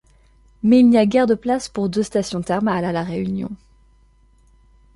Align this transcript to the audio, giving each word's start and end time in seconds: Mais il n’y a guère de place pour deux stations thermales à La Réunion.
Mais 0.63 0.79
il 0.79 0.89
n’y 0.89 0.97
a 0.97 1.05
guère 1.05 1.27
de 1.27 1.35
place 1.35 1.69
pour 1.69 1.87
deux 1.87 2.01
stations 2.01 2.41
thermales 2.41 2.85
à 2.85 2.91
La 2.91 3.03
Réunion. 3.03 3.51